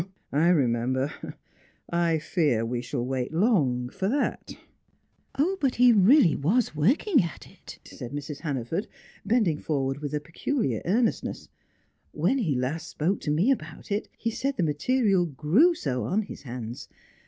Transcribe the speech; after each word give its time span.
Ah, 0.33 0.37
I 0.37 0.47
remember. 0.47 1.13
I 1.87 2.17
fear 2.17 2.65
we 2.65 2.81
shall 2.81 3.05
wait 3.05 3.31
long 3.31 3.87
for 3.89 4.07
that." 4.09 4.57
"But 5.59 5.75
he 5.75 5.93
really 5.93 6.35
was 6.35 6.75
working 6.75 7.21
at 7.21 7.45
it," 7.47 7.77
said 7.85 8.11
Mrs. 8.11 8.39
Hannaford, 8.39 8.87
bending 9.23 9.59
forward 9.59 9.99
with 9.99 10.15
a 10.15 10.19
peculiar 10.19 10.81
earnestness. 10.85 11.49
"When 12.13 12.39
he 12.39 12.55
last 12.55 12.87
spoke 12.89 13.19
to 13.19 13.29
me 13.29 13.51
about 13.51 13.91
it, 13.91 14.09
he 14.17 14.31
said 14.31 14.57
the 14.57 14.63
material 14.63 15.27
grew 15.27 15.75
so 15.75 16.03
on 16.05 16.23
his 16.23 16.41
hands. 16.41 16.89